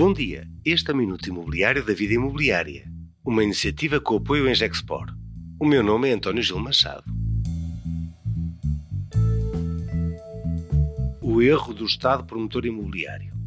[0.00, 2.90] Bom dia, este é o Minuto Imobiliário da Vida Imobiliária,
[3.22, 5.14] uma iniciativa com apoio em Gexpor.
[5.60, 7.04] O meu nome é António Gil Machado.
[11.20, 13.39] O erro do Estado promotor imobiliário.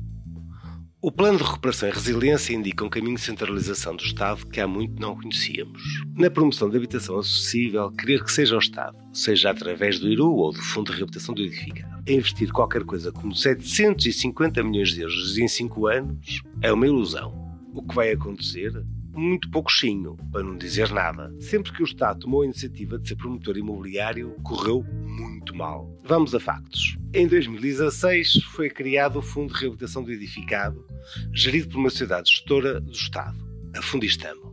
[1.06, 4.66] O plano de recuperação e resiliência indica um caminho de centralização do Estado que há
[4.66, 5.84] muito não conhecíamos.
[6.16, 10.54] Na promoção de habitação acessível, querer que seja o Estado, seja através do IRU ou
[10.54, 15.38] do Fundo de Reabilitação do Edificado, a investir qualquer coisa como 750 milhões de euros
[15.38, 17.34] em 5 anos é uma ilusão.
[17.74, 18.72] O que vai acontecer?
[19.16, 21.32] Muito pouquinho, para não dizer nada.
[21.40, 25.88] Sempre que o Estado tomou a iniciativa de ser promotor imobiliário, correu muito mal.
[26.04, 26.98] Vamos a factos.
[27.14, 30.84] Em 2016 foi criado o Fundo de Reabilitação do Edificado,
[31.32, 33.38] gerido por uma sociedade gestora do Estado,
[33.76, 34.52] a Fundistamo.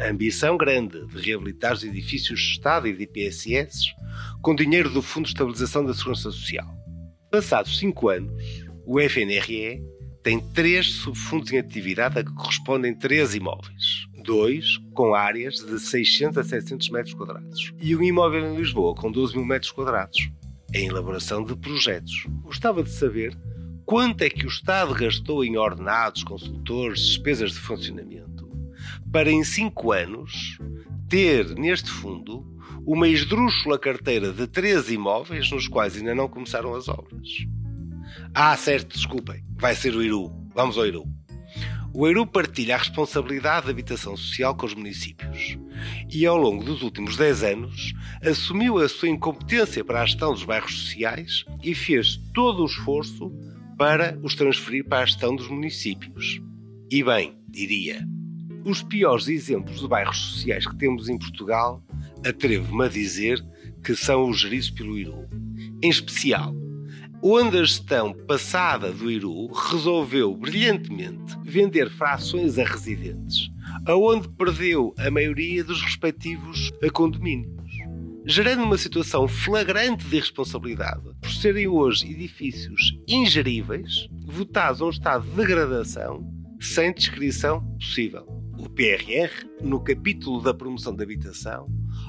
[0.00, 3.94] Ambição grande de reabilitar os edifícios de Estado e de IPSS
[4.42, 6.66] com dinheiro do Fundo de Estabilização da Segurança Social.
[7.30, 8.32] Passados cinco anos,
[8.84, 9.82] o FNRE
[10.22, 14.06] tem três subfundos em atividade a que correspondem três imóveis.
[14.24, 19.10] Dois com áreas de 600 a 700 metros quadrados e um imóvel em Lisboa com
[19.10, 20.30] 12 mil metros quadrados,
[20.72, 22.26] em elaboração de projetos.
[22.42, 23.36] Gostava de saber
[23.84, 28.48] quanto é que o Estado gastou em ordenados, consultores, despesas de funcionamento,
[29.10, 30.58] para em cinco anos
[31.08, 32.46] ter neste fundo
[32.86, 37.28] uma esdrúxula carteira de três imóveis nos quais ainda não começaram as obras.
[38.34, 40.32] Ah, certo, desculpem, vai ser o Iru.
[40.54, 41.04] Vamos ao Iru.
[41.94, 45.58] O Eiru partilha a responsabilidade da habitação social com os municípios
[46.10, 47.92] e, ao longo dos últimos 10 anos,
[48.24, 53.30] assumiu a sua incompetência para a gestão dos bairros sociais e fez todo o esforço
[53.76, 56.40] para os transferir para a gestão dos municípios.
[56.90, 58.06] E bem, diria,
[58.64, 61.84] os piores exemplos de bairros sociais que temos em Portugal,
[62.24, 63.44] atrevo-me a dizer
[63.84, 65.28] que são os geridos pelo Iru.
[65.82, 66.54] Em especial,
[67.22, 73.48] onde a gestão passada do Iru resolveu brilhantemente vender frações a residentes,
[73.86, 77.70] aonde perdeu a maioria dos respectivos condomínios,
[78.26, 85.24] gerando uma situação flagrante de irresponsabilidade por serem hoje edifícios ingeríveis, votados a um estado
[85.24, 86.28] de degradação
[86.60, 88.26] sem descrição possível.
[88.58, 91.68] O PRR, no capítulo da promoção da habitação,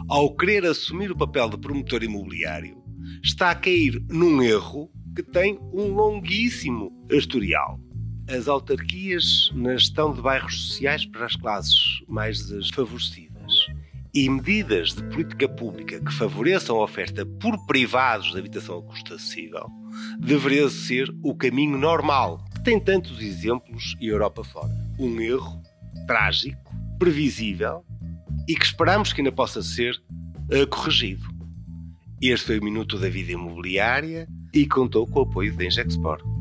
[0.09, 2.77] ao querer assumir o papel de promotor imobiliário,
[3.23, 7.79] está a cair num erro que tem um longuíssimo historial.
[8.27, 13.33] As autarquias na gestão de bairros sociais para as classes mais desfavorecidas
[14.13, 19.13] e medidas de política pública que favoreçam a oferta por privados de habitação a custo
[19.13, 19.69] acessível
[20.19, 24.73] deveria ser o caminho normal, que tem tantos exemplos e Europa fora.
[24.99, 25.61] Um erro
[26.07, 27.83] trágico, previsível
[28.47, 29.95] e que esperamos que ainda possa ser
[30.51, 31.23] uh, corrigido.
[32.21, 36.32] Este foi o Minuto da Vida Imobiliária e contou com o apoio da Ingexport.